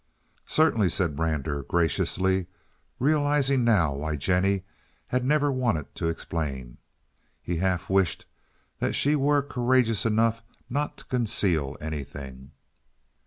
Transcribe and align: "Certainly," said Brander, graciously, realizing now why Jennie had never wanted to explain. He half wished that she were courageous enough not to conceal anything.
"Certainly," 0.47 0.89
said 0.89 1.15
Brander, 1.15 1.61
graciously, 1.61 2.47
realizing 2.97 3.63
now 3.63 3.93
why 3.93 4.15
Jennie 4.15 4.63
had 5.09 5.23
never 5.23 5.51
wanted 5.51 5.93
to 5.93 6.07
explain. 6.07 6.77
He 7.39 7.57
half 7.57 7.87
wished 7.87 8.25
that 8.79 8.93
she 8.95 9.15
were 9.15 9.43
courageous 9.43 10.03
enough 10.03 10.41
not 10.71 10.97
to 10.97 11.05
conceal 11.05 11.77
anything. 11.79 12.49